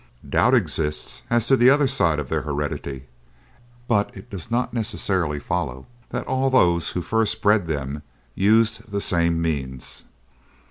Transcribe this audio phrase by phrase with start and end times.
[0.27, 3.03] Doubt exists as to the other side of their heredity,
[3.87, 8.01] but it does not necessarily follow that all those who first bred them
[8.35, 10.05] used the same means.